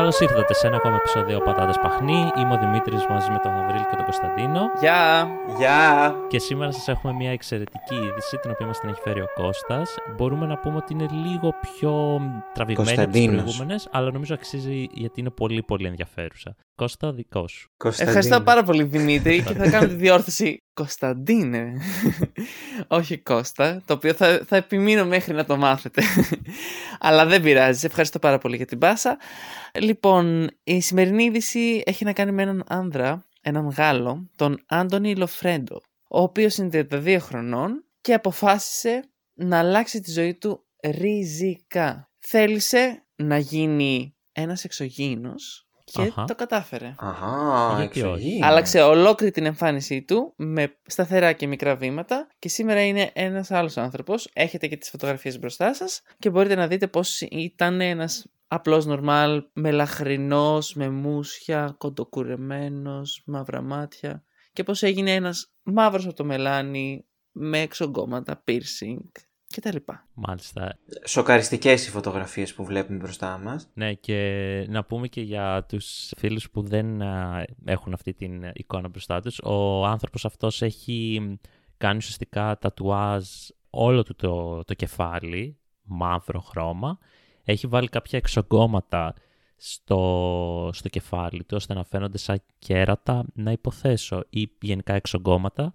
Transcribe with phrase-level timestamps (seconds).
[0.00, 2.30] Καλώς ήρθατε σε ένα ακόμα επεισόδιο Πατάτε Παχνή.
[2.38, 4.60] Είμαι ο Δημήτρης μαζί με τον Γαβρίλ και τον Κωνσταντίνο.
[4.80, 5.28] Γεια!
[5.58, 6.14] Γεια!
[6.28, 9.94] Και σήμερα σας έχουμε μια εξαιρετική είδηση την οποία μας την έχει φέρει ο Κώστας.
[10.16, 12.20] Μπορούμε να πούμε ότι είναι λίγο πιο
[12.54, 16.56] τραβηγμένη από τις προηγούμενες, αλλά νομίζω αξίζει γιατί είναι πολύ πολύ ενδιαφέρουσα.
[16.74, 17.68] Κώστα, δικός σου.
[18.02, 21.80] Ευχαριστώ πάρα πολύ Δημήτρη και θα κάνω τη διόρθωση Κωνσταντίνε.
[22.88, 26.02] Όχι Κώστα, το οποίο θα, θα επιμείνω μέχρι να το μάθετε.
[27.00, 27.86] Αλλά δεν πειράζει.
[27.86, 29.18] Ευχαριστώ πάρα πολύ για την πάσα.
[29.74, 35.80] Λοιπόν, η σημερινή είδηση έχει να κάνει με έναν άνδρα, έναν Γάλλο, τον Άντωνι Λοφρέντο,
[36.08, 42.10] ο οποίος είναι 32 χρονών και αποφάσισε να αλλάξει τη ζωή του ριζικά.
[42.18, 46.94] Θέλησε να γίνει ένας εξωγήινος και το κατάφερε.
[46.98, 48.38] Αχα, Γιατί όχι.
[48.42, 53.76] Άλλαξε ολόκληρη την εμφάνισή του με σταθερά και μικρά βήματα και σήμερα είναι ένας άλλος
[53.76, 54.30] άνθρωπος.
[54.32, 59.44] Έχετε και τις φωτογραφίες μπροστά σας και μπορείτε να δείτε πώς ήταν ένας απλός νορμάλ,
[59.52, 67.60] μελαχρινός, με μουσια, κοντοκουρεμένος, μαύρα μάτια και πώς έγινε ένας μαύρος από το μελάνι με
[67.60, 69.10] εξογκώματα, piercing
[69.50, 70.78] και τα Μάλιστα.
[71.06, 73.68] Σοκαριστικές οι φωτογραφίες που βλέπουμε μπροστά μας.
[73.74, 77.00] Ναι και να πούμε και για τους φίλους που δεν
[77.64, 79.38] έχουν αυτή την εικόνα μπροστά τους.
[79.42, 81.20] Ο άνθρωπος αυτός έχει
[81.76, 83.24] κάνει ουσιαστικά τατουάζ
[83.70, 86.98] όλο του το, το κεφάλι, μαύρο χρώμα.
[87.44, 89.14] Έχει βάλει κάποια εξογκώματα
[89.56, 95.72] στο, στο κεφάλι του ώστε να φαίνονται σαν κέρατα, να υποθέσω, ή γενικά εξογκώματα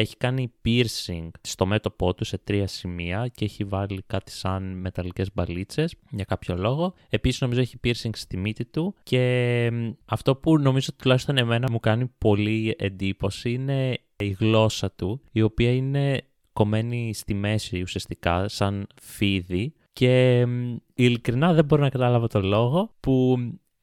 [0.00, 5.28] έχει κάνει piercing στο μέτωπό του σε τρία σημεία και έχει βάλει κάτι σαν μεταλλικές
[5.34, 6.94] μπαλίτσες για κάποιο λόγο.
[7.08, 9.70] Επίσης νομίζω έχει piercing στη μύτη του και
[10.04, 15.70] αυτό που νομίζω τουλάχιστον εμένα μου κάνει πολύ εντύπωση είναι η γλώσσα του η οποία
[15.70, 20.46] είναι κομμένη στη μέση ουσιαστικά σαν φίδι και
[20.94, 23.36] ειλικρινά δεν μπορώ να καταλάβω τον λόγο που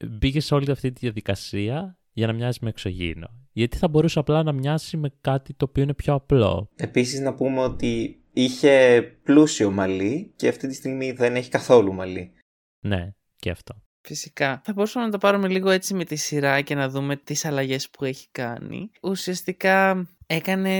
[0.08, 3.43] μπήκε σε όλη αυτή τη διαδικασία για να μοιάζει με εξωγήινο.
[3.56, 7.34] Γιατί θα μπορούσε απλά να μοιάσει με κάτι το οποίο είναι πιο απλό; Επίσης να
[7.34, 12.32] πούμε ότι είχε πλούσιο μαλλί και αυτή τη στιγμή δεν έχει καθόλου μαλλί.
[12.80, 13.82] Ναι, και αυτό.
[14.00, 14.60] Φυσικά.
[14.64, 17.90] Θα μπορούσαμε να το πάρουμε λίγο έτσι με τη σειρά και να δούμε τις αλλαγές
[17.90, 18.90] που έχει κάνει.
[19.02, 20.76] Ουσιαστικά έκανε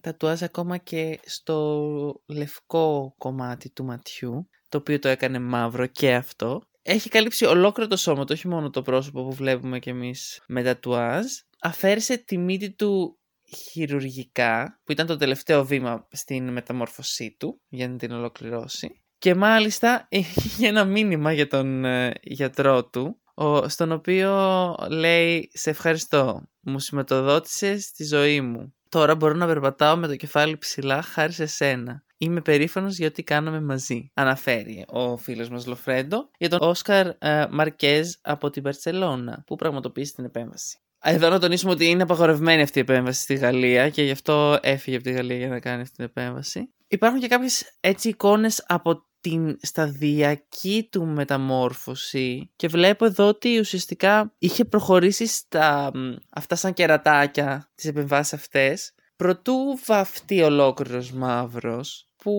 [0.00, 6.62] τατουάζ ακόμα και στο λευκό κομμάτι του ματιού, το οποίο το έκανε μαύρο και αυτό
[6.82, 10.62] έχει καλύψει ολόκληρο το σώμα του, όχι μόνο το πρόσωπο που βλέπουμε κι εμείς με
[10.62, 11.26] τατουάζ.
[11.60, 13.18] Αφαίρεσε τη μύτη του
[13.56, 19.02] χειρουργικά, που ήταν το τελευταίο βήμα στην μεταμόρφωσή του, για να την ολοκληρώσει.
[19.18, 23.20] Και μάλιστα είχε ένα μήνυμα για τον ε, γιατρό του,
[23.66, 28.74] στον οποίο λέει «Σε ευχαριστώ, μου σηματοδότησες στη ζωή μου.
[28.88, 32.04] Τώρα μπορώ να περπατάω με το κεφάλι ψηλά χάρη σε σένα.
[32.18, 34.10] Είμαι περήφανος για ό,τι κάναμε μαζί.
[34.14, 40.14] Αναφέρει ο φίλος μας Λοφρέντο για τον Όσκαρ ε, Μαρκέζ από την Παρσελώνα που πραγματοποίησε
[40.14, 40.78] την επέμβαση.
[41.02, 44.96] Εδώ να τονίσουμε ότι είναι απαγορευμένη αυτή η επέμβαση στη Γαλλία και γι' αυτό έφυγε
[44.96, 46.72] από τη Γαλλία για να κάνει αυτή την επέμβαση.
[46.88, 54.34] Υπάρχουν και κάποιες έτσι εικόνες από την σταδιακή του μεταμόρφωση και βλέπω εδώ ότι ουσιαστικά
[54.38, 55.90] είχε προχωρήσει στα
[56.30, 62.32] αυτά σαν κερατάκια τις επεμβάσεις αυτές προτού βαφτεί ολόκληρος μαύρος που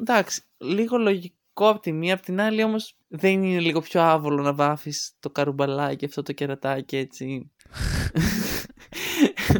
[0.00, 4.42] εντάξει, λίγο λογικό από τη μία, από την άλλη όμως δεν είναι λίγο πιο άβολο
[4.42, 7.52] να βάφεις το καρουμπαλάκι αυτό το κερατάκι έτσι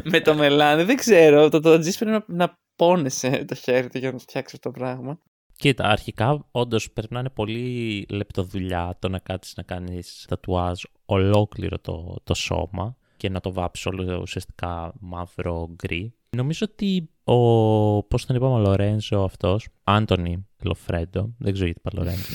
[0.03, 4.11] με το μελάνι, δεν ξέρω, το, το πρέπει να, να πόνεσαι το χέρι του για
[4.11, 5.19] να φτιάξει αυτό το πράγμα.
[5.57, 11.79] Κοίτα, αρχικά όντως πρέπει να είναι πολύ λεπτοδουλειά το να κάτσεις να κάνεις τατουάζ ολόκληρο
[11.79, 16.13] το, το σώμα και να το βάψεις όλο ουσιαστικά μαύρο γκρι.
[16.29, 21.91] Νομίζω ότι ο, πώς τον είπαμε, ο Λορένζο αυτός, Άντωνι Λοφρέντο, δεν ξέρω γιατί είπα
[21.93, 22.33] Λορένζο.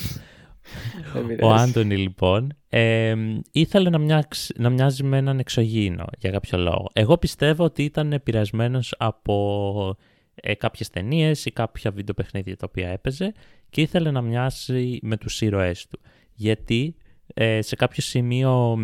[1.43, 3.15] ο Άντωνι λοιπόν ε,
[3.53, 6.91] ήθελε να, μοιάξει, να μοιάζει με έναν εξωγήινο για κάποιο λόγο.
[6.93, 9.97] Εγώ πιστεύω ότι ήταν επηρεασμένος από
[10.35, 13.33] ε, κάποιες ταινίες ή κάποια βίντεο παιχνίδια τα οποία έπαιζε
[13.71, 16.01] και ήθελε να μοιάσει με τους ήρωές του.
[16.35, 16.95] Γιατί
[17.35, 18.79] ε, σε κάποιο σημείο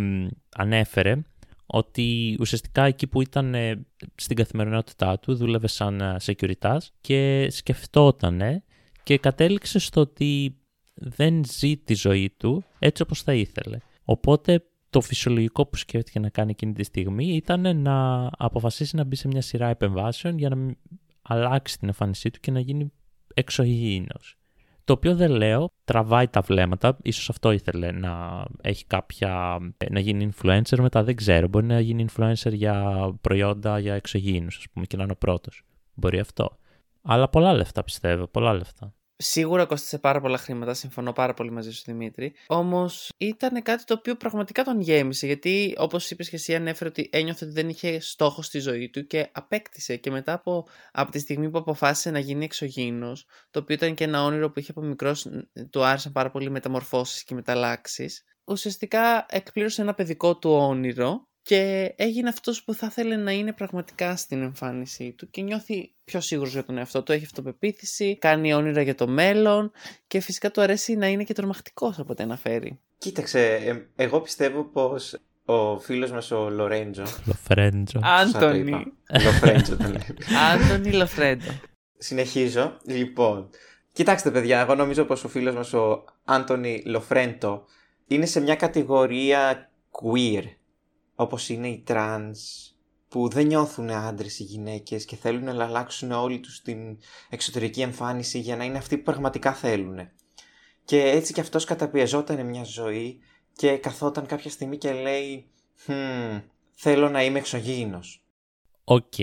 [0.56, 1.22] ανέφερε
[1.66, 8.62] ότι ουσιαστικά εκεί που ήταν ε, στην καθημερινότητά του δούλευε σαν ε, security και σκεφτόταν
[9.02, 10.56] και κατέληξε στο ότι
[10.96, 13.78] δεν ζει τη ζωή του έτσι όπως θα ήθελε.
[14.04, 19.16] Οπότε το φυσιολογικό που σκέφτηκε να κάνει εκείνη τη στιγμή ήταν να αποφασίσει να μπει
[19.16, 20.74] σε μια σειρά επεμβάσεων για να
[21.22, 22.92] αλλάξει την εμφάνισή του και να γίνει
[23.34, 24.36] εξωγήινος.
[24.84, 26.96] Το οποίο δεν λέω, τραβάει τα βλέμματα.
[27.02, 29.58] Ίσως αυτό ήθελε να έχει κάποια.
[29.90, 31.48] να γίνει influencer μετά, δεν ξέρω.
[31.48, 35.62] Μπορεί να γίνει influencer για προϊόντα για εξωγήινους, ας πούμε, και να είναι ο πρώτος.
[35.94, 36.56] Μπορεί αυτό.
[37.02, 38.94] Αλλά πολλά λεφτά πιστεύω, πολλά λεφτά.
[39.18, 42.34] Σίγουρα κόστησε πάρα πολλά χρήματα, συμφωνώ πάρα πολύ μαζί σου Δημήτρη.
[42.46, 45.26] Όμως ήταν κάτι το οποίο πραγματικά τον γέμισε.
[45.26, 49.06] Γιατί όπως είπες και εσύ, ανέφερε ότι ένιωθε ότι δεν είχε στόχο στη ζωή του
[49.06, 49.96] και απέκτησε.
[49.96, 54.04] Και μετά από, από τη στιγμή που αποφάσισε να γίνει εξωγήινος, το οποίο ήταν και
[54.04, 55.26] ένα όνειρο που είχε από μικρός,
[55.70, 58.24] του άρεσαν πάρα πολύ μεταμορφώσεις και μεταλλάξεις.
[58.44, 64.16] Ουσιαστικά εκπλήρωσε ένα παιδικό του όνειρο και έγινε αυτός που θα ήθελε να είναι πραγματικά
[64.16, 68.82] στην εμφάνισή του και νιώθει πιο σίγουρος για τον εαυτό του, έχει αυτοπεποίθηση, κάνει όνειρα
[68.82, 69.72] για το μέλλον
[70.06, 72.78] και φυσικά του αρέσει να είναι και τρομακτικός από ό,τι αναφέρει.
[72.98, 77.04] Κοίταξε, ε, εγώ πιστεύω πως ο φίλος μας ο Λορέντζο...
[77.24, 78.00] Λοφρέντο.
[78.02, 78.92] Άντονι.
[79.24, 80.16] Λοφρέντο τον λέει.
[80.52, 81.60] Άντονι Λοφρέντο.
[81.98, 82.76] Συνεχίζω.
[82.84, 83.50] Λοιπόν,
[83.92, 87.64] κοιτάξτε παιδιά, εγώ νομίζω πως ο φίλος μας ο Άντονι Λοφρέντο
[88.06, 90.44] είναι σε μια κατηγορία queer
[91.16, 92.70] όπως είναι οι τρανς
[93.08, 96.98] που δεν νιώθουν άντρες ή γυναίκες και θέλουν να αλλάξουν όλη τους την
[97.30, 99.98] εξωτερική εμφάνιση για να είναι αυτοί που πραγματικά θέλουν.
[100.84, 103.18] Και έτσι και αυτός καταπιεζόταν μια ζωή
[103.52, 105.50] και καθόταν κάποια στιγμή και λέει
[105.86, 108.24] χμ, θέλω να είμαι εξωγήινος.
[108.84, 109.14] Οκ.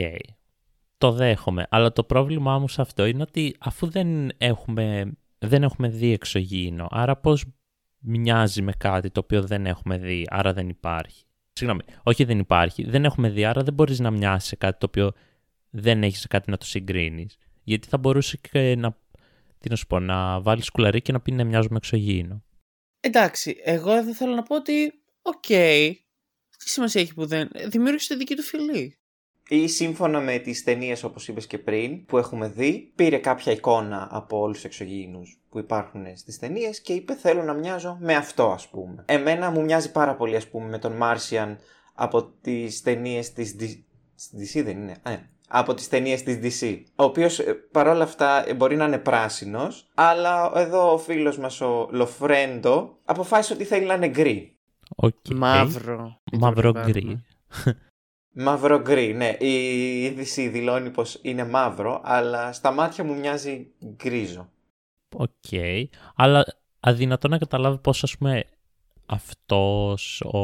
[0.98, 1.68] Το δέχομαι.
[1.70, 6.88] Αλλά το πρόβλημά μου σε αυτό είναι ότι αφού δεν έχουμε, δεν έχουμε δει εξωγήινο,
[6.92, 7.46] άρα πώς
[8.00, 12.90] μοιάζει με κάτι το οποίο δεν έχουμε δει, άρα δεν υπάρχει; Συγγνώμη, όχι δεν υπάρχει.
[12.90, 15.12] Δεν έχουμε δει, άρα δεν μπορείς να μοιάσεις σε κάτι το οποίο
[15.70, 17.38] δεν έχεις κάτι να το συγκρίνεις.
[17.64, 18.98] Γιατί θα μπορούσε και να,
[19.60, 22.44] τι να σου πω, να βάλεις σκουλαρίκι και να πει να μοιάζω με εξωγήινο.
[23.00, 25.92] Εντάξει, εγώ εδώ θέλω να πω ότι, OK, okay,
[26.58, 27.50] τι σημασία έχει που δεν.
[27.70, 28.98] Δημιούργησε τη δική του φυλή
[29.48, 34.08] ή σύμφωνα με τις ταινίες όπως είπες και πριν που έχουμε δει πήρε κάποια εικόνα
[34.12, 38.52] από όλους τους εξωγήινους που υπάρχουν στις ταινίες και είπε θέλω να μοιάζω με αυτό
[38.52, 39.04] ας πούμε.
[39.08, 41.58] Εμένα μου μοιάζει πάρα πολύ ας πούμε με τον Martian
[41.94, 43.56] από τις ταινίες της
[44.38, 45.18] DC δεν είναι, ε,
[45.48, 49.90] από τις ταινίες της DC ο οποίος ε, παρόλα αυτά ε, μπορεί να είναι πράσινος
[49.94, 54.56] αλλά εδώ ο φίλος μας ο Λοφρέντο αποφάσισε ότι θέλει να είναι γκρι.
[55.02, 55.34] Okay.
[55.36, 56.22] Μαύρο.
[56.32, 57.26] Μαύρο γκρι.
[58.46, 59.36] Μαύρο γκρι, ναι.
[59.40, 64.52] Η είδηση δηλώνει πως είναι μαύρο, αλλά στα μάτια μου μοιάζει γκρίζο.
[65.14, 65.30] OK.
[65.52, 65.84] Okay.
[66.16, 66.46] Αλλά
[66.80, 68.44] αδυνατό να καταλάβει πώς, ας πούμε,
[69.06, 70.38] αυτός ο,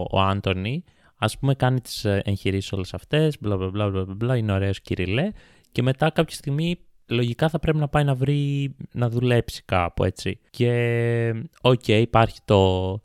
[0.00, 0.84] ο Άντονι,
[1.16, 4.80] ας πούμε, κάνει τις ε, εγχειρήσεις όλες αυτές, μπλα μπλα μπλα μπλα, μπλα είναι ωραίος
[4.80, 5.30] κυριλέ,
[5.72, 10.38] και μετά κάποια στιγμή λογικά θα πρέπει να πάει να βρει, να δουλέψει κάπου, έτσι.
[10.50, 13.00] Και, OK, okay, υπάρχει το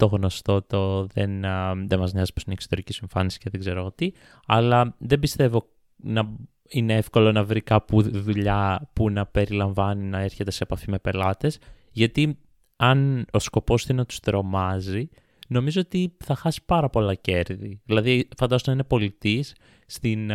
[0.00, 3.50] το γνωστό, το δεν, α, δεν μας νοιάζει πώς είναι η εξωτερική σου εμφάνιση και
[3.50, 4.12] δεν ξέρω τι,
[4.46, 6.30] αλλά δεν πιστεύω να
[6.70, 11.58] είναι εύκολο να βρει κάπου δουλειά που να περιλαμβάνει να έρχεται σε επαφή με πελάτες,
[11.90, 12.38] γιατί
[12.76, 15.08] αν ο σκοπός είναι να τους τρομάζει,
[15.48, 17.80] νομίζω ότι θα χάσει πάρα πολλά κέρδη.
[17.84, 19.54] Δηλαδή, φαντάζομαι να είναι πολιτής
[19.86, 20.30] στην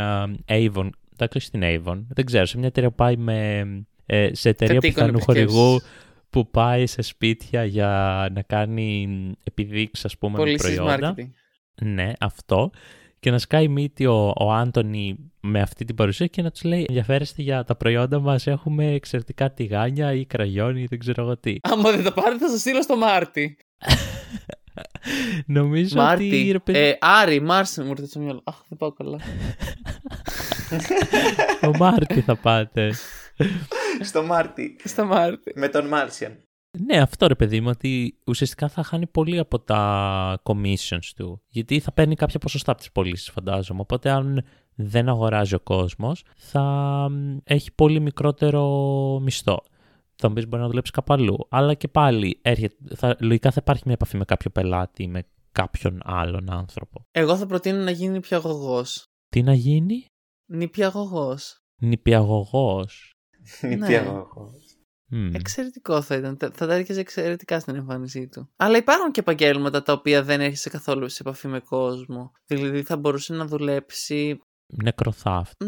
[0.46, 3.66] Avon, εντάξει, στην Avon, δεν ξέρω, σε μια εταιρεία που πάει με,
[4.06, 5.82] ε, σε εταιρεία πιθανού χορηγού
[6.30, 9.08] που πάει σε σπίτια για να κάνει
[9.44, 11.16] επιδείξεις ας πούμε με προϊόντα.
[11.18, 11.30] Marketing.
[11.82, 12.72] Ναι, αυτό.
[13.26, 16.86] Και να σκάει μύτη ο, ο Άντωνη με αυτή την παρουσία και να τους λέει
[16.88, 21.56] ενδιαφέρεστε για τα προϊόντα μας, έχουμε εξαιρετικά τηγάνια ή κραγιόνι ή δεν ξέρω εγώ τι.
[21.62, 23.58] Άμα δεν τα πάρετε θα σας στείλω στο Μάρτι.
[25.58, 26.54] Νομίζω Μάρτι.
[26.56, 26.78] ότι...
[26.78, 28.42] Ε, Άρη, Μάρσι μου ήρθε στο μυαλό.
[28.44, 29.20] Αχ, δεν πάω καλά.
[31.74, 32.92] ο Μάρτι θα πάτε.
[34.02, 34.76] στο Μάρτι.
[34.84, 35.52] Στο Μάρτι.
[35.56, 36.44] Με τον Μάρσιαν.
[36.86, 41.42] Ναι, αυτό ρε παιδί μου, ότι ουσιαστικά θα χάνει πολύ από τα commissions του.
[41.48, 43.80] Γιατί θα παίρνει κάποια ποσοστά από τις πωλήσεις, φαντάζομαι.
[43.80, 44.44] Οπότε, αν
[44.76, 47.08] δεν αγοράζει ο κόσμος, θα
[47.44, 48.64] έχει πολύ μικρότερο
[49.22, 49.64] μισθό.
[50.16, 51.48] Θα μου πεις μπορεί να δουλέψεις κάπου αλλού.
[51.50, 56.02] Αλλά και πάλι έρχεται, θα, λογικά θα υπάρχει μια επαφή με κάποιο πελάτη, με κάποιον
[56.04, 57.06] άλλον άνθρωπο.
[57.12, 59.06] Εγώ θα προτείνω να γίνει νηπιαγωγός.
[59.30, 60.06] Τι να γίνει;
[60.46, 61.60] Νηπιαγωγός.
[61.82, 63.14] Νηπιαγωγός.
[63.70, 64.65] Νηπιαγωγός.
[65.12, 65.32] Mm.
[65.34, 66.38] Εξαιρετικό θα ήταν.
[66.54, 68.50] Θα τα έρχεσαι εξαιρετικά στην εμφάνισή του.
[68.56, 72.32] Αλλά υπάρχουν και επαγγέλματα τα οποία δεν έρχεσαι καθόλου σε επαφή με κόσμο.
[72.46, 74.40] Δηλαδή θα μπορούσε να δουλέψει.
[74.84, 75.64] Νεκροθάφτ.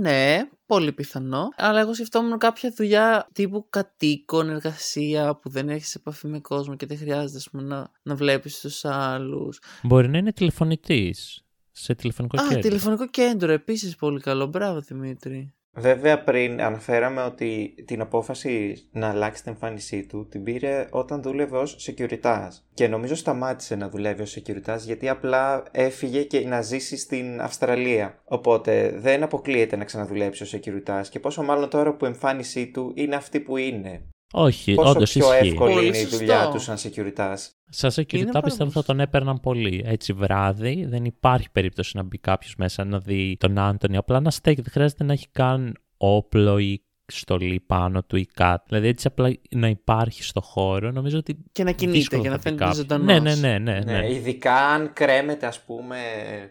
[0.00, 1.48] Ναι, πολύ πιθανό.
[1.56, 6.86] Αλλά εγώ σκεφτόμουν κάποια δουλειά τύπου κατοίκων, εργασία που δεν έχει επαφή με κόσμο και
[6.86, 9.60] δεν χρειάζεται πούμε, να, να βλέπεις τους άλλους.
[9.82, 11.44] Μπορεί να είναι τηλεφωνητής.
[11.70, 12.58] Σε τηλεφωνικό Α, κέντρο.
[12.58, 14.46] Α, τηλεφωνικό κέντρο επίσης πολύ καλό.
[14.46, 15.54] Μπράβο Δημήτρη.
[15.74, 21.56] Βέβαια πριν αναφέραμε ότι την απόφαση να αλλάξει την εμφάνισή του την πήρε όταν δούλευε
[21.56, 26.96] ως securitas και νομίζω σταμάτησε να δουλεύει ως securitas γιατί απλά έφυγε και να ζήσει
[26.96, 32.08] στην Αυστραλία οπότε δεν αποκλείεται να ξαναδουλέψει ως securitas και πόσο μάλλον τώρα που η
[32.08, 34.02] εμφάνισή του είναι αυτή που είναι.
[34.32, 35.48] Όχι, Πόσο όντως πιο ισχύει.
[35.48, 36.16] εύκολη Πολύ είναι η σωστό.
[36.16, 37.36] δουλειά τους σαν securitas.
[37.68, 39.82] Σαν security πιστεύω θα τον έπαιρναν πολύ.
[39.86, 43.96] Έτσι βράδυ δεν υπάρχει περίπτωση να μπει κάποιος μέσα να δει τον Άντωνη.
[43.96, 44.60] Απλά να στέκει.
[44.60, 48.64] Δεν χρειάζεται να έχει καν όπλο ή στολή πάνω του ή κάτι.
[48.68, 51.38] Δηλαδή έτσι απλά να υπάρχει στο χώρο, νομίζω ότι.
[51.52, 52.86] Και να κινείται δύσκολο για να θα δει φαίνεται κάποιος.
[52.86, 53.06] ζωντανός.
[53.22, 53.80] Ναι, ναι, ναι, ναι.
[53.92, 53.98] ναι.
[54.00, 55.96] Ναι, ειδικά αν κρέμεται ας πούμε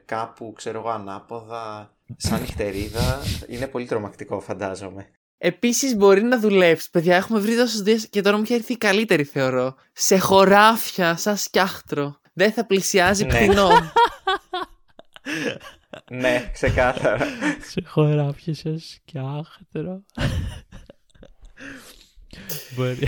[0.06, 5.08] κάπου ξέρω εγώ ανάποδα σαν νυχτερίδα είναι πολύ τρομακτικό φαντάζομαι.
[5.44, 6.90] Επίση μπορεί να δουλέψει.
[6.90, 9.76] Παιδιά, έχουμε βρει τόσε ιδέε και τώρα μου έχει έρθει η καλύτερη, θεωρώ.
[9.94, 12.20] Σε χωράφια, σαν σκιάχτρο.
[12.34, 13.30] Δεν θα πλησιάζει Ναι.
[13.36, 13.70] πτηνό.
[16.10, 17.28] ναι, ξεκάθαρα.
[17.62, 20.04] Σε χωράφια σε σκιάχτρο.
[22.76, 23.08] Μπορεί.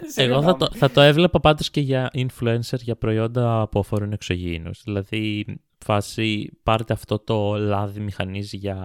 [0.14, 4.80] Εγώ θα το, θα το έβλεπα πάντως και για influencer για προϊόντα που αφορούν εξωγήινους.
[4.84, 5.44] Δηλαδή,
[5.84, 8.78] φάση πάρτε αυτό το λάδι μηχανής για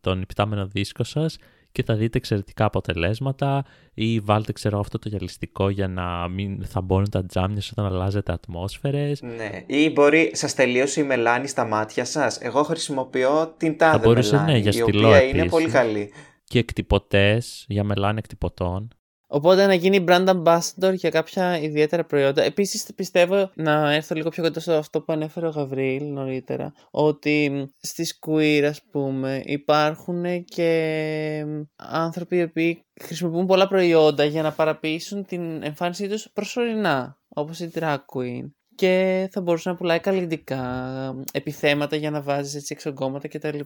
[0.00, 1.36] τον υπτάμενο δίσκο σας
[1.72, 6.80] και θα δείτε εξαιρετικά αποτελέσματα ή βάλτε ξέρω αυτό το γυαλιστικό για να μην θα
[6.80, 9.22] μπώνουν τα τζάμια σας όταν αλλάζετε ατμόσφαιρες.
[9.22, 9.64] ναι.
[9.66, 12.38] Ή μπορεί, σας τελείωσε η μελάνη στα μάτια σας.
[12.40, 15.50] Εγώ χρησιμοποιώ την τάδε μπορούσε, ναι, μελάνη, για η στυλό οποία είναι επίσης.
[15.50, 16.12] πολύ καλή.
[16.44, 18.88] Και εκτυπωτές για μελάνη εκτυπωτών.
[19.30, 22.42] Οπότε να γίνει brand ambassador για κάποια ιδιαίτερα προϊόντα.
[22.42, 26.72] Επίσης πιστεύω να έρθω λίγο πιο κοντά σε αυτό που ανέφερε ο Γαβρίλ νωρίτερα.
[26.90, 31.44] Ότι στις queer, ας πούμε, υπάρχουν και
[31.76, 37.18] άνθρωποι οι οποίοι χρησιμοποιούν πολλά προϊόντα για να παραποιήσουν την εμφάνισή τους προσωρινά.
[37.28, 38.50] Όπως η drag queen.
[38.74, 43.58] Και θα μπορούσε να πουλάει καλλιτικά, επιθέματα για να βάζεις έτσι εξογκώματα κτλ.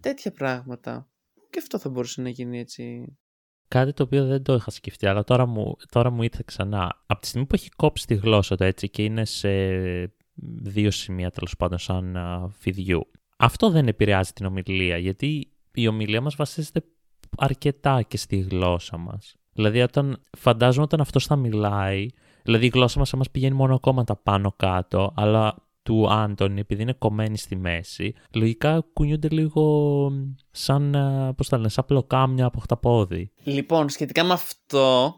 [0.00, 1.08] Τέτοια πράγματα.
[1.50, 3.16] Και αυτό θα μπορούσε να γίνει έτσι
[3.68, 7.02] Κάτι το οποίο δεν το είχα σκεφτεί, αλλά τώρα μου, τώρα μου ήρθε ξανά.
[7.06, 9.48] Από τη στιγμή που έχει κόψει τη γλώσσα του έτσι και είναι σε
[10.62, 13.10] δύο σημεία τέλος πάντων σαν α, φιδιού.
[13.36, 16.82] Αυτό δεν επηρεάζει την ομιλία, γιατί η ομιλία μας βασίζεται
[17.36, 19.36] αρκετά και στη γλώσσα μας.
[19.52, 22.06] Δηλαδή, όταν, φαντάζομαι όταν αυτός θα μιλάει,
[22.42, 26.82] δηλαδή η γλώσσα μας θα μας πηγαίνει μόνο κόμματα πάνω κάτω, αλλά του Άντωνη, επειδή
[26.82, 30.10] είναι κομμένη στη μέση, λογικά κουνιούνται λίγο
[30.50, 33.32] σαν, α, πώς τα λένε, σαν πλοκάμια από χταπόδι.
[33.42, 35.14] Λοιπόν, σχετικά με αυτό,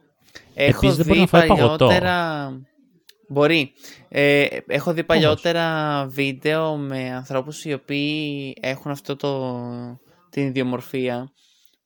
[0.54, 1.86] έχω Επίσης, δεν μπορεί δει να φάει παγωτό.
[1.86, 2.48] παλιότερα...
[3.28, 3.72] Μπορεί.
[4.08, 9.60] Ε, έχω δει παλιότερα βίντεο με ανθρώπους οι οποίοι έχουν αυτό το,
[10.30, 11.32] την ιδιομορφία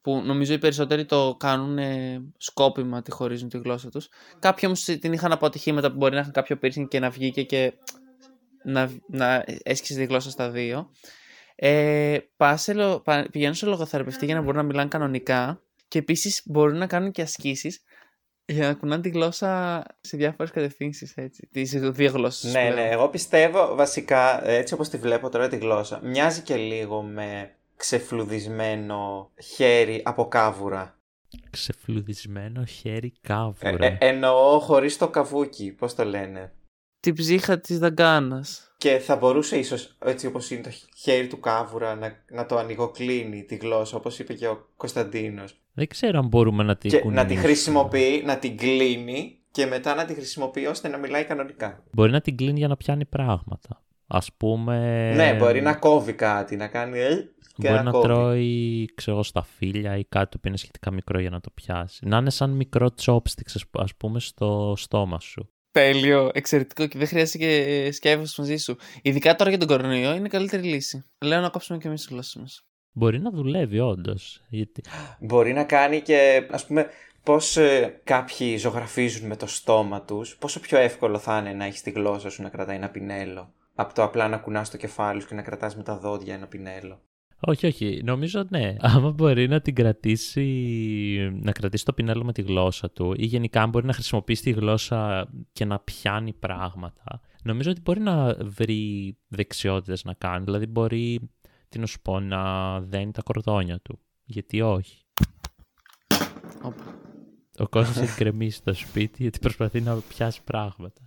[0.00, 4.08] που νομίζω οι περισσότεροι το κάνουν ε, σκόπιμα τη χωρίζουν τη γλώσσα τους.
[4.38, 7.42] Κάποιοι όμως την είχαν από ατυχήματα που μπορεί να είχαν κάποιο piercing και να βγήκε
[7.42, 7.72] και
[8.64, 10.90] να, να έσκησε τη γλώσσα στα δύο.
[11.56, 15.98] Ε, πας σε λο- πα- πηγαίνουν σε λογοθεραπευτή για να μπορούν να μιλάνε κανονικά και
[15.98, 17.82] επίσης μπορούν να κάνουν και ασκήσεις
[18.46, 21.48] για να κουνάνε τη γλώσσα σε διάφορες κατευθύνσεις, έτσι.
[21.52, 22.52] Τις δύο γλώσσες.
[22.52, 22.74] Ναι, πλέον.
[22.74, 27.54] ναι, εγώ πιστεύω βασικά, έτσι όπως τη βλέπω τώρα τη γλώσσα, μοιάζει και λίγο με
[27.76, 30.98] ξεφλουδισμένο χέρι από κάβουρα.
[31.50, 33.84] Ξεφλουδισμένο χέρι Ε, κάβουρα.
[33.86, 36.52] ε, εννοώ χωρίς το καβούκι, πώς το λένε.
[37.04, 38.74] Την ψύχα της δαγκάνας.
[38.78, 43.44] Και θα μπορούσε ίσως, έτσι όπως είναι το χέρι του κάβουρα, να, να το ανοιγοκλίνει
[43.44, 45.60] τη γλώσσα, όπως είπε και ο Κωνσταντίνος.
[45.72, 47.40] Δεν ξέρω αν μπορούμε να την Και να τη κουνήσουμε.
[47.40, 51.82] χρησιμοποιεί, να την κλείνει και μετά να τη χρησιμοποιεί ώστε να μιλάει κανονικά.
[51.92, 53.82] Μπορεί να την κλείνει για να πιάνει πράγματα.
[54.06, 55.12] Ας πούμε...
[55.14, 57.14] Ναι, μπορεί να κόβει κάτι, να κάνει ε,
[57.56, 58.06] και Μπορεί να, να κόβει.
[58.06, 62.06] τρώει, ξέρω, στα φύλλα ή κάτι που είναι σχετικά μικρό για να το πιάσει.
[62.06, 65.48] Να είναι σαν μικρό chopsticks, ας π- ας πούμε, στο στόμα σου.
[65.74, 68.76] Τέλειο, εξαιρετικό και δεν χρειάζεται και σκέφος μαζί σου.
[69.02, 71.04] Ειδικά τώρα για τον κορονοϊό είναι η καλύτερη λύση.
[71.20, 72.66] Λέω να κόψουμε και εμείς τις γλώσσες μας.
[72.92, 74.42] Μπορεί να δουλεύει, όντως.
[74.48, 74.82] Γιατί...
[75.20, 76.86] Μπορεί να κάνει και, ας πούμε,
[77.22, 81.82] πώς ε, κάποιοι ζωγραφίζουν με το στόμα τους, πόσο πιο εύκολο θα είναι να έχεις
[81.82, 83.52] τη γλώσσα σου να κρατάει ένα πινέλο.
[83.74, 86.46] Από το απλά να κουνάς το κεφάλι σου και να κρατάς με τα δόντια ένα
[86.46, 87.00] πινέλο.
[87.46, 88.00] Όχι, όχι.
[88.04, 88.76] Νομίζω ναι.
[88.78, 90.44] Άμα μπορεί να την κρατήσει,
[91.42, 94.50] να κρατήσει το πινέλο με τη γλώσσα του ή γενικά αν μπορεί να χρησιμοποιήσει τη
[94.50, 100.44] γλώσσα και να πιάνει πράγματα, νομίζω ότι μπορεί να βρει δεξιότητες να κάνει.
[100.44, 101.30] Δηλαδή μπορεί,
[101.68, 103.98] τι να σου πω, να δένει τα κορδόνια του.
[104.24, 105.04] Γιατί όχι;
[106.62, 107.02] Όπα.
[107.58, 111.00] Ο Κώστας έχει γκρεμίσει στο σπίτι γιατί προσπαθεί να πιάσει πράγματα.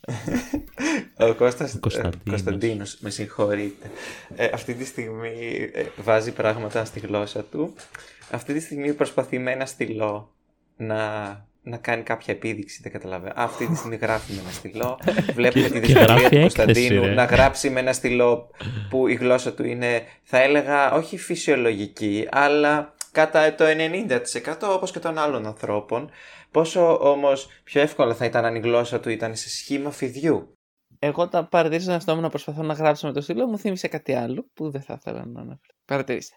[1.20, 2.14] Ο Κώστας, Ο Κωνσταντίνος.
[2.26, 3.90] ε, Κωνσταντίνος, με συγχωρείτε.
[4.36, 7.74] Ε, αυτή τη στιγμή ε, βάζει πράγματα στη γλώσσα του.
[8.30, 10.34] Αυτή τη στιγμή προσπαθεί με ένα στυλό
[10.76, 10.98] να,
[11.62, 13.32] να κάνει κάποια επίδειξη, δεν καταλαβαίνω.
[13.40, 14.98] Α, Αυτή τη στιγμή γράφει με ένα στυλό.
[15.34, 17.14] Βλέπουμε τη Και δυσκολία γράφει του έκθεση, Κωνσταντίνου ρε.
[17.14, 18.50] να γράψει με ένα στυλό
[18.90, 24.98] που η γλώσσα του είναι, θα έλεγα, όχι φυσιολογική, αλλά κατά το 90% όπως και
[24.98, 26.10] των άλλων ανθρώπων.
[26.50, 30.54] Πόσο όμως πιο εύκολο θα ήταν αν η γλώσσα του ήταν σε σχήμα φιδιού.
[31.02, 33.88] Εγώ τα παρατήρησα τον εαυτό μου να προσπαθώ να γράψω με το στυλό, μου θύμισε
[33.88, 35.74] κάτι άλλο που δεν θα ήθελα να αναφέρω.
[35.84, 36.34] Παρατηρήστε.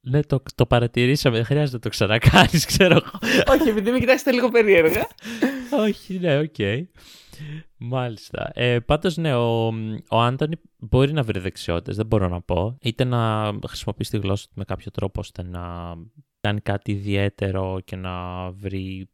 [0.00, 3.18] Ναι, το, το παρατηρήσαμε, δεν χρειάζεται να το ξανακάνεις, ξέρω εγώ.
[3.58, 5.06] Όχι, επειδή με κοιτάξατε λίγο περίεργα.
[5.86, 6.54] Όχι, ναι, οκ.
[7.76, 8.50] Μάλιστα.
[8.54, 9.66] Ε, Πάντως, ναι, ο,
[10.08, 12.78] ο Άντονι μπορεί να βρει δεξιότητες, δεν μπορώ να πω.
[12.80, 15.94] Είτε να χρησιμοποιήσει τη γλώσσα του με κάποιο τρόπο ώστε να
[16.40, 19.08] κάνει κάτι ιδιαίτερο και να βρει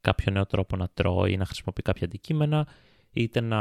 [0.00, 2.68] κάποιο νέο τρόπο να τρώει ή να χρησιμοποιεί κάποια αντικείμενα,
[3.12, 3.58] είτε να.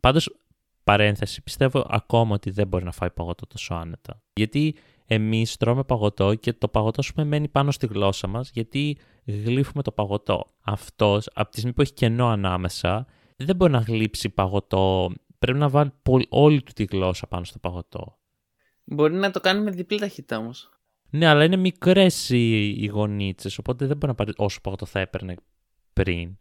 [0.00, 0.36] Πάντως,
[0.84, 4.22] παρένθεση, πιστεύω ακόμα ότι δεν μπορεί να φάει παγωτό τόσο άνετα.
[4.32, 4.74] Γιατί
[5.06, 9.92] εμείς τρώμε παγωτό και το παγωτό σου μένει πάνω στη γλώσσα μας, γιατί γλύφουμε το
[9.92, 10.54] παγωτό.
[10.60, 15.12] Αυτός, από τη στιγμή που έχει κενό ανάμεσα, δεν μπορεί να γλύψει παγωτό.
[15.38, 15.92] Πρέπει να βάλει
[16.28, 18.18] όλη του τη γλώσσα πάνω στο παγωτό.
[18.84, 20.70] Μπορεί να το κάνει με διπλή ταχύτητα όμως.
[21.10, 25.00] Ναι, αλλά είναι μικρές οι, οι γονίτσες, οπότε δεν μπορεί να πάρει όσο παγωτό θα
[25.00, 25.34] έπαιρνε
[25.92, 26.36] πριν.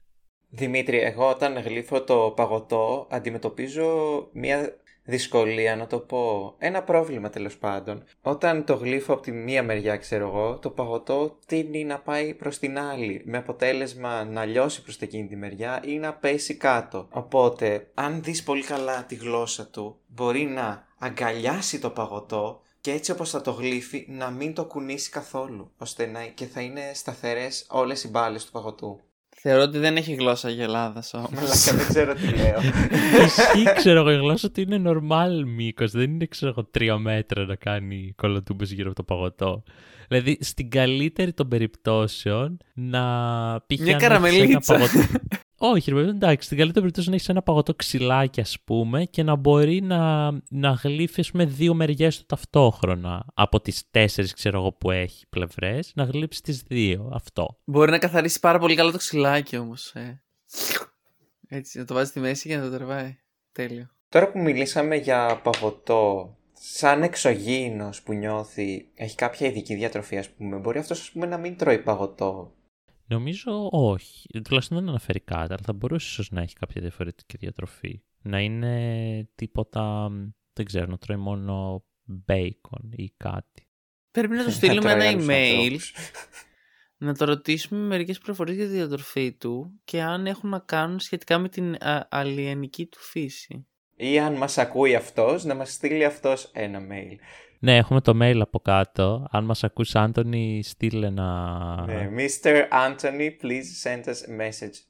[0.50, 7.58] Δημήτρη, εγώ όταν γλύφω το παγωτό αντιμετωπίζω μια δυσκολία να το πω, ένα πρόβλημα τέλος
[7.58, 8.04] πάντων.
[8.22, 12.58] Όταν το γλύφω από τη μία μεριά, ξέρω εγώ, το παγωτό τίνει να πάει προς
[12.58, 17.08] την άλλη, με αποτέλεσμα να λιώσει προς εκείνη τη μεριά ή να πέσει κάτω.
[17.12, 23.12] Οπότε, αν δεις πολύ καλά τη γλώσσα του, μπορεί να αγκαλιάσει το παγωτό και έτσι
[23.12, 27.66] όπως θα το γλύφει να μην το κουνήσει καθόλου, ώστε να και θα είναι σταθερές
[27.70, 29.00] όλες οι μπάλες του παγωτού.
[29.42, 31.30] Θεωρώ ότι δεν έχει γλώσσα γελάδα όμω.
[31.34, 32.60] Μαλάκα, δεν ξέρω τι λέω.
[33.26, 35.92] Ισχύει, ξέρω εγώ, η γλώσσα ότι είναι normal μήκος.
[35.92, 39.64] Δεν είναι, ξέρω εγώ, τρία μέτρα να κάνει κολοτούμπες γύρω από το παγωτό.
[40.08, 43.04] Δηλαδή, στην καλύτερη των περιπτώσεων να
[43.68, 44.80] πήγε Μια καραμελίτσα.
[45.62, 46.46] Όχι, ρε εντάξει.
[46.46, 50.70] Στην καλύτερη περίπτωση να έχεις ένα παγωτό ξυλάκι, ας πούμε, και να μπορεί να, να
[50.70, 53.26] γλύφει με δύο μεριές του ταυτόχρονα.
[53.34, 57.10] Από τις τέσσερις, ξέρω εγώ, που έχει πλευρές, να γλύψεις τις δύο.
[57.14, 57.58] Αυτό.
[57.66, 59.92] Μπορεί να καθαρίσει πάρα πολύ καλά το ξυλάκι όμως.
[59.96, 60.22] Ε.
[61.48, 63.18] Έτσι, να το βάζεις στη μέση και να το τερβάει.
[63.52, 63.90] Τέλειο.
[64.10, 70.58] Τώρα που μιλήσαμε για παγωτό, σαν εξωγήινος που νιώθει, έχει κάποια ειδική διατροφή, ας πούμε,
[70.58, 72.54] μπορεί αυτός να μην τρώει παγωτό
[73.10, 74.28] Νομίζω όχι.
[74.44, 78.02] Τουλάχιστον δεν αναφέρει κάτι, αλλά θα μπορούσε ίσως να έχει κάποια διαφορετική διατροφή.
[78.22, 80.10] Να είναι τίποτα,
[80.54, 83.68] δεν ξέρω, να τρώει μόνο μπέικον ή κάτι.
[84.12, 85.78] Πρέπει να του στείλουμε ένα email,
[87.06, 91.38] να το ρωτήσουμε μερικές πληροφορίε για τη διατροφή του και αν έχουν να κάνουν σχετικά
[91.38, 91.78] με την
[92.10, 93.68] αλλιενική του φύση.
[93.96, 97.16] Ή αν μας ακούει αυτός, να μας στείλει αυτός ένα mail.
[97.60, 99.28] Ναι, έχουμε το mail από κάτω.
[99.32, 101.84] Αν μας ακούσει, Άντωνη, στείλε ένα...
[101.88, 102.56] Ναι, Mr.
[102.88, 104.84] Anthony, please send us a message.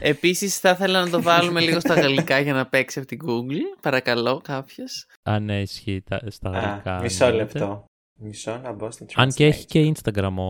[0.00, 3.78] Επίσης, θα ήθελα να το βάλουμε λίγο στα γαλλικά για να παίξει από την Google.
[3.80, 5.06] Παρακαλώ, κάποιος.
[5.22, 6.96] Αν ναι, ισχύει στα γαλλικά.
[6.96, 7.84] Α, μισό λεπτό.
[8.22, 10.44] Μισό να μπω στην Αν και έχει και Instagram ο,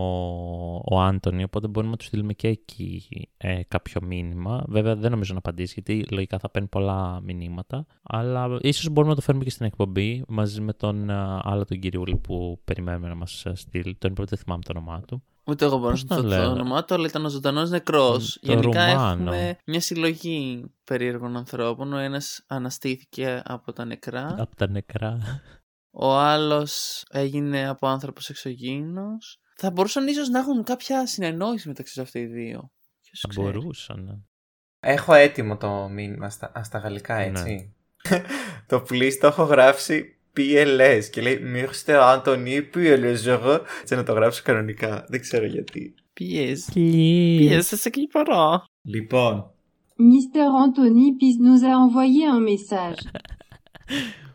[0.84, 3.02] ο Άντωνη, οπότε μπορούμε να του στείλουμε και εκεί
[3.36, 4.64] ε, κάποιο μήνυμα.
[4.68, 7.86] Βέβαια δεν νομίζω να απαντήσει, γιατί λογικά θα παίρνει πολλά μηνύματα.
[8.02, 11.78] Αλλά ίσως μπορούμε να το φέρουμε και στην εκπομπή μαζί με τον uh, άλλο τον
[11.78, 13.94] κυριούλη που περιμένουμε να μας στείλει.
[13.94, 15.22] Τον είπα δεν θυμάμαι το όνομά του.
[15.44, 18.38] Ούτε εγώ μπορώ να το, το όνομά του, αλλά ήταν ο ζωντανός νεκρός.
[18.42, 19.32] Γενικά Ρουμάνο.
[19.32, 21.92] έχουμε μια συλλογή περίεργων ανθρώπων.
[21.92, 24.34] Ο ένας αναστήθηκε από τα νεκρά.
[24.38, 25.18] Από τα νεκρά.
[25.90, 29.40] Ο άλλος έγινε από άνθρωπος εξωγήινος.
[29.56, 32.70] Θα μπορούσαν ίσως να έχουν κάποια συνεννόηση μεταξύ σε αυτοί οι δύο.
[33.20, 34.04] Θα μπορούσαν.
[34.04, 34.18] Ναι.
[34.80, 37.22] Έχω έτοιμο το μήνυμα στα, στα γαλλικά, ναι.
[37.24, 37.74] έτσι.
[38.68, 42.20] το please το έχω γράψει PLS και λέει Mr.
[42.22, 43.60] Anthony PLS.
[43.80, 45.04] Έτσι να το γράψω κανονικά.
[45.08, 45.94] Δεν ξέρω γιατί.
[46.20, 46.76] PS.
[46.76, 48.64] PS, σε κλειπαρά.
[48.82, 49.54] Λοιπόν.
[49.98, 50.44] Mr.
[50.64, 53.02] Anthony Peace nous a envoyé un message.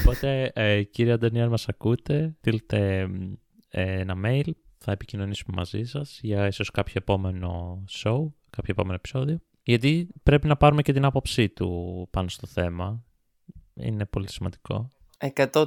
[0.00, 3.08] Οπότε, ε, κύριε Αντωνία, αν μας ακούτε, στείλτε
[3.68, 4.50] ε, ένα mail.
[4.78, 9.40] Θα επικοινωνήσουμε μαζί σας για ίσως κάποιο επόμενο show, κάποιο επόμενο επεισόδιο.
[9.62, 13.04] Γιατί πρέπει να πάρουμε και την άποψή του πάνω στο θέμα.
[13.74, 14.90] Είναι πολύ σημαντικό.
[15.34, 15.64] 100%.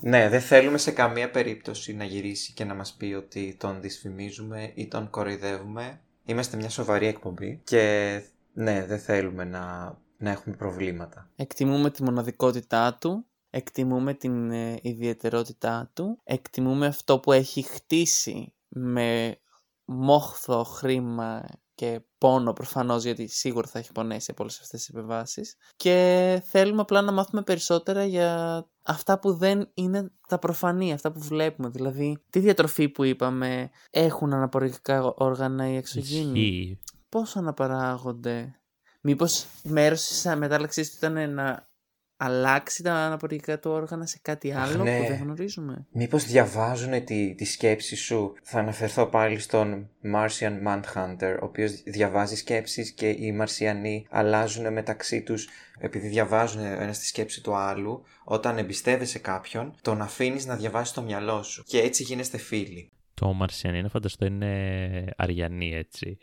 [0.00, 4.72] Ναι, δεν θέλουμε σε καμία περίπτωση να γυρίσει και να μας πει ότι τον δυσφημίζουμε
[4.74, 6.00] ή τον κοροϊδεύουμε.
[6.24, 11.30] Είμαστε μια σοβαρή εκπομπή και ναι, δεν θέλουμε να να έχουμε προβλήματα.
[11.36, 19.38] Εκτιμούμε τη μοναδικότητά του, εκτιμούμε την ε, ιδιαιτερότητά του, εκτιμούμε αυτό που έχει χτίσει με
[19.84, 21.44] μόχθο, χρήμα
[21.76, 26.80] και πόνο προφανώς γιατί σίγουρα θα έχει πονέσει από όλες αυτές τις επιβάσεις και θέλουμε
[26.80, 31.68] απλά να μάθουμε περισσότερα για αυτά που δεν είναι τα προφανή, αυτά που βλέπουμε.
[31.68, 38.60] Δηλαδή, τη διατροφή που είπαμε έχουν αναπορικά όργανα ή εξωγήινοι; Πώς αναπαράγονται,
[39.08, 41.68] Μήπως μέρος της μετάλλαξής του ήταν να
[42.16, 44.98] αλλάξει τα αναπορικά του όργανα σε κάτι άλλο ναι.
[44.98, 51.38] που δεν γνωρίζουμε; Μήπως διαβάζουν τη, τη σκέψη σου; Θα αναφερθώ πάλι στον Martian Manhunter,
[51.40, 57.42] ο οποίος διαβάζει σκέψεις και οι Μαρσιανοί αλλάζουν μεταξύ τους επειδή διαβάζουν ένα τη σκέψη
[57.42, 58.02] του άλλου.
[58.24, 62.90] Όταν εμπιστεύεσαι κάποιον, τον αφήνεις να διαβάσει το μυαλό σου και έτσι γίνεστε φίλοι.
[63.14, 66.18] Το Μαρσιανοί είναι φανταστό είναι Αριανοί έτσι.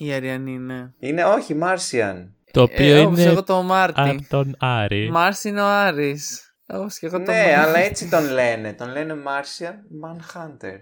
[0.00, 0.92] Η Αριανή, ναι.
[0.98, 2.26] Είναι όχι, Martian.
[2.50, 4.00] Το οποίο Ε, όπως είναι εγώ το Μάρτι.
[4.00, 5.10] από τον Άρη.
[5.10, 6.54] Μάρς είναι ο Άρης.
[6.68, 7.52] Όπως και εγώ το Ναι, Μάρτι.
[7.54, 8.72] αλλά έτσι τον λένε.
[8.72, 9.72] Τον λένε Martian
[10.04, 10.76] Manhunter.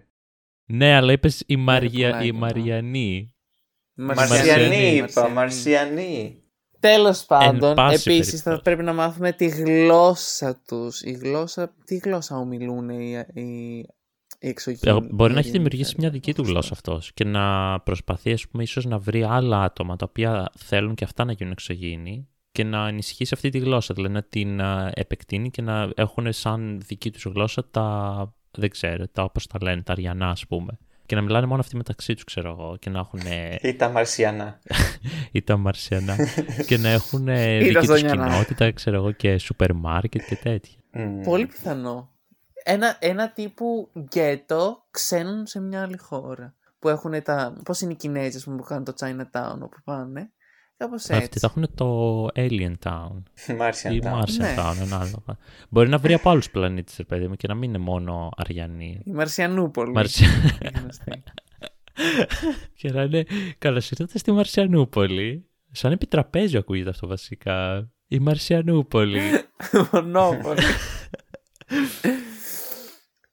[0.65, 2.09] Ναι, αλλά είπες η, Μαρια...
[2.11, 3.35] πουλάει η το Μαριανή.
[3.95, 5.33] Μαρσιανή είπα, Μαρσιανή.
[5.35, 6.41] Μαρσιανή.
[6.81, 8.63] Τέλος πάντων, πάση επίσης θα περιπτώσει.
[8.63, 11.03] πρέπει να μάθουμε τη γλώσσα τους.
[11.03, 13.43] Η γλώσσα, τι γλώσσα ομιλούν οι, οι,
[14.39, 14.99] οι εξωγήινοι.
[15.07, 16.01] Ε, Μπορεί να οι έχει δημιουργήσει Αριανοί.
[16.01, 19.97] μια δική του γλώσσα αυτός και να προσπαθεί, ας πούμε, ίσως να βρει άλλα άτομα
[19.97, 23.95] τα οποία θέλουν και αυτά να γίνουν εξωγήινοι και να ενισχύσει αυτή τη γλώσσα.
[23.95, 28.35] Δηλαδή να την α, επεκτείνει και να έχουν σαν δική τους γλώσσα τα.
[28.59, 30.79] Δεν ξέρω, τα όπως τα λένε, τα αριανά, ας πούμε.
[31.07, 33.21] Και να μιλάνε μόνο αυτοί μεταξύ τους, ξέρω εγώ, και να έχουν.
[33.63, 34.59] Ή τα Μαρσιανά.
[35.33, 36.17] ή τα μαρσιανά.
[36.69, 38.27] και να έχουν Ή τα δική τους Ζωνιανά.
[38.29, 40.79] κοινότητα, ξέρω εγώ, και σούπερ μάρκετ και τέτοια.
[40.93, 41.21] Μμμ.
[41.21, 42.11] Πολύ πιθανό.
[42.69, 46.55] Ένα, ένα τύπου γκέτο ξένων σε μια άλλη χώρα.
[46.79, 47.57] Που έχουν τα.
[47.65, 50.31] Πώς είναι οι Κινέζοι ας πούμε, που κάνουν το Chinatown όπου πάνε.
[50.77, 51.39] Κάπως Αυτοί έτσι.
[51.39, 53.23] θα έχουν το Alien Town.
[53.47, 54.13] Martian ή Town.
[54.13, 54.55] Martian Ναι.
[54.59, 55.39] Town, ανάλογα.
[55.69, 59.01] Μπορεί να βρει από άλλους πλανήτες, ρε παιδί μου, και να μην είναι μόνο Αριανοί.
[59.05, 59.93] Η Μαρσιανούπολη.
[59.93, 60.29] Μαρσια...
[60.61, 61.23] Η γνωστή.
[62.79, 63.27] και να είναι
[63.59, 65.47] καλώ ήρθατε στη Μαρσιανούπολη.
[65.71, 67.89] Σαν επιτραπέζιο ακούγεται αυτό βασικά.
[68.07, 69.21] Η Μαρσιανούπολη.
[69.93, 70.63] Μονόπολη.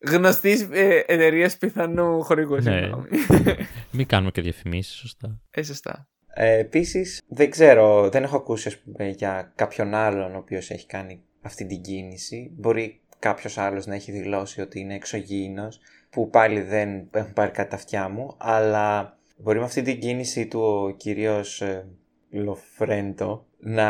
[0.04, 0.68] Γνωστής
[1.06, 2.56] εταιρείας πιθανού χορηγού.
[2.56, 2.62] Ναι.
[2.62, 3.08] συγγνώμη.
[3.92, 5.40] Μην κάνουμε και διαφημίσεις, σωστά.
[5.52, 6.08] Ε, σωστά.
[6.34, 10.86] Ε, Επίσης, δεν ξέρω, δεν έχω ακούσει ας πούμε, για κάποιον άλλον ο οποίος έχει
[10.86, 12.52] κάνει αυτή την κίνηση.
[12.56, 17.70] Μπορεί κάποιος άλλος να έχει δηλώσει ότι είναι εξωγήινος, που πάλι δεν έχουν πάρει κάτι
[17.70, 21.88] τα αυτιά μου, αλλά μπορεί με αυτή την κίνηση του ο κύριος ε,
[22.30, 23.90] Λοφρέντο να,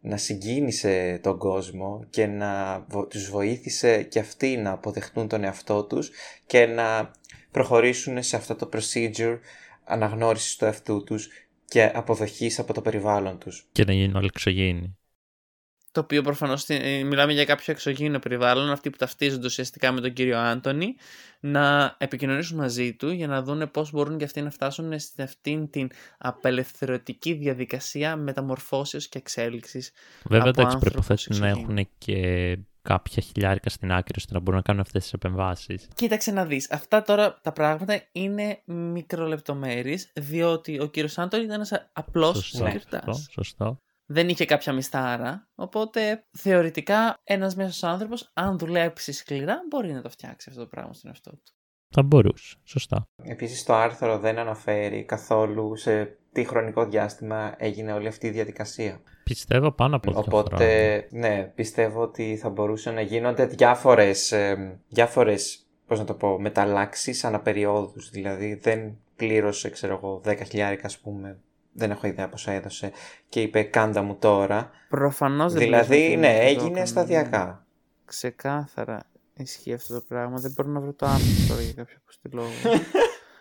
[0.00, 5.84] να συγκίνησε τον κόσμο και να βο- τους βοήθησε και αυτοί να αποδεχτούν τον εαυτό
[5.84, 6.10] τους
[6.46, 7.10] και να
[7.50, 9.38] προχωρήσουν σε αυτό το procedure
[9.84, 11.28] αναγνώρισης του εαυτού τους
[11.64, 13.68] και αποδοχής από το περιβάλλον τους.
[13.72, 14.96] Και να γίνουν όλοι εξωγήινοι.
[15.96, 16.66] Το οποίο προφανώς
[17.04, 20.94] μιλάμε για κάποιο εξωγήινο περιβάλλον, αυτοί που ταυτίζονται ουσιαστικά με τον κύριο Άντωνη,
[21.40, 25.70] να επικοινωνήσουν μαζί του για να δούνε πώς μπορούν και αυτοί να φτάσουν σε αυτήν
[25.70, 29.92] την απελευθερωτική διαδικασία μεταμορφώσεως και εξέλιξης.
[30.24, 31.80] Βέβαια, Από εντάξει, άνθρωπος προποθέτει σε να εξωγήινο.
[31.80, 35.88] έχουν και κάποια χιλιάρικα στην άκρη ώστε να μπορούν να κάνουν αυτές τις επεμβάσεις.
[35.94, 41.88] Κοίταξε να δεις, αυτά τώρα τα πράγματα είναι μικρολεπτομέρειες, διότι ο κύριος Άντωνη ήταν ένας
[41.92, 43.02] απλός Σωστό, συγκριτάς.
[43.04, 43.80] σωστό, σωστό.
[44.06, 50.10] Δεν είχε κάποια μισθάρα, οπότε θεωρητικά ένας μέσος άνθρωπος, αν δουλέψει σκληρά, μπορεί να το
[50.10, 51.52] φτιάξει αυτό το πράγμα στον εαυτό του.
[51.94, 52.56] Θα μπορούσε.
[52.64, 53.08] Σωστά.
[53.22, 59.00] Επίσης το άρθρο δεν αναφέρει καθόλου σε τι χρονικό διάστημα έγινε όλη αυτή η διαδικασία.
[59.24, 61.06] Πιστεύω πάνω από δύο Οπότε, χρόνια.
[61.10, 67.24] ναι, πιστεύω ότι θα μπορούσαν να γίνονται διάφορες, ε, διάφορες πώς να το πω, μεταλλάξεις
[67.24, 68.10] αναπεριόδους.
[68.10, 71.38] Δηλαδή δεν πλήρωσε, ξέρω εγώ, 10 χιλιάρικα ας πούμε,
[71.76, 72.92] δεν έχω ιδέα πόσα έδωσε
[73.28, 74.70] και είπε κάντα μου τώρα.
[74.88, 77.44] Προφανώς δεν δηλαδή, βλέπω ναι, ότι το έγινε έκανε, σταδιακά.
[77.46, 77.54] ναι.
[78.04, 79.00] Ξεκάθαρα
[79.42, 80.38] ισχύει αυτό το πράγμα.
[80.38, 82.48] Δεν μπορώ να βρω το άρθρο τώρα για κάποιο αποστή λόγο.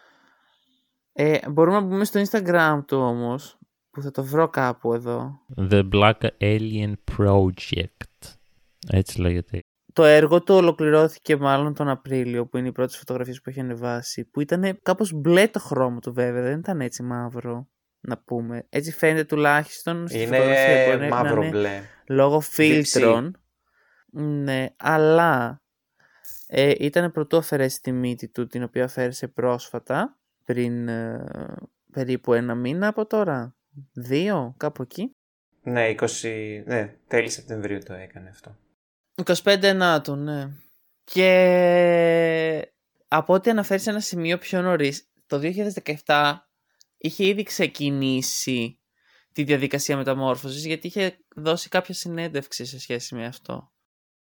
[1.14, 3.58] ε, μπορούμε να μπούμε στο Instagram του όμως,
[3.90, 5.40] που θα το βρω κάπου εδώ.
[5.72, 8.36] The Black Alien Project.
[8.88, 9.60] Έτσι λέγεται.
[9.94, 14.26] Το έργο του ολοκληρώθηκε μάλλον τον Απρίλιο, που είναι οι πρώτες φωτογραφίες που έχει ανεβάσει,
[14.26, 17.68] που ήταν κάπως μπλε το χρώμα του βέβαια, δεν ήταν έτσι μαύρο,
[18.08, 18.66] να πούμε.
[18.70, 20.84] Έτσι φαίνεται τουλάχιστον στη φωτογραφία.
[20.84, 21.82] Είναι μπορεί να μαύρο είναι μπλε.
[22.08, 22.84] λόγω Δεξί.
[22.84, 23.40] φίλτρων.
[24.12, 25.62] Ναι, αλλά
[26.48, 31.26] ε, ήταν πρωτού αφαιρέσει τη μύτη του, την οποία αφαίρεσε πρόσφατα, πριν ε,
[31.92, 33.56] περίπου ένα μήνα από τώρα.
[33.94, 35.16] Δύο, κάπου εκεί.
[35.62, 38.58] Ναι, 20, ναι, τέλη Σεπτεμβρίου το έκανε αυτό.
[39.24, 40.48] 25 Ενάτου, ναι.
[41.04, 42.72] Και
[43.08, 45.40] από ό,τι αναφέρεις σε ένα σημείο πιο νωρίς, το
[46.06, 46.34] 2017
[46.98, 48.80] είχε ήδη ξεκινήσει
[49.32, 53.72] τη διαδικασία μεταμόρφωσης γιατί είχε δώσει κάποια συνέντευξη σε σχέση με αυτό.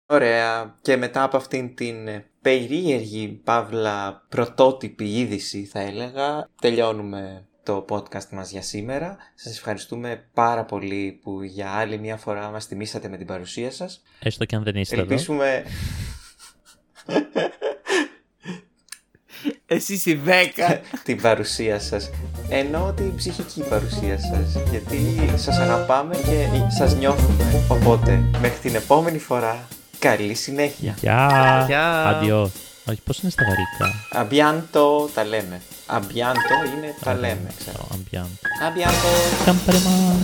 [0.05, 0.77] Ωραία.
[0.81, 8.29] Και μετά από αυτήν την ε, περίεργη, παύλα, πρωτότυπη είδηση θα έλεγα, τελειώνουμε το podcast
[8.31, 9.17] μας για σήμερα.
[9.35, 14.01] Σας ευχαριστούμε πάρα πολύ που για άλλη μια φορά μας τιμήσατε με την παρουσία σας.
[14.19, 15.15] Έστω και αν δεν είστε εδώ.
[19.43, 19.59] Ελπίσουμε...
[19.65, 20.77] Εσείς οι 10.
[21.03, 22.09] την παρουσία σας
[22.49, 26.47] ενώ την ψυχική παρουσία σας γιατί σας αγαπάμε και
[26.77, 29.67] σας νιώθουμε οπότε μέχρι την επόμενη φορά
[29.99, 31.63] καλή συνέχεια Γεια.
[31.67, 32.05] Γεια.
[32.07, 32.51] Αντιό.
[32.89, 36.39] Όχι, πώς είναι στα γαλλικά; Αμπιάντο τα λέμε Αμπιάντο
[36.77, 38.27] είναι τα λέμε ξέρω Αμπιάν.
[38.67, 39.07] Αμπιάντο
[39.45, 40.15] Κάμπαρεμα.